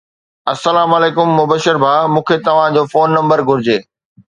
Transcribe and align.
السلام 0.53 0.89
عليڪم 0.97 1.27
مبشر 1.41 1.75
ڀاءُ 1.85 2.01
مون 2.17 2.23
کي 2.33 2.37
توهان 2.51 2.69
جو 2.75 2.83
فون 2.95 3.07
نمبر 3.21 3.39
گهرجي 3.51 3.77